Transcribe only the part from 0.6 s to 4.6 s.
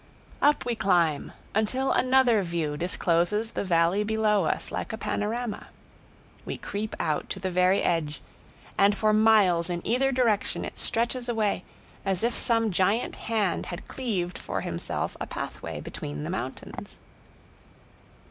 we climb, until another view discloses the valley below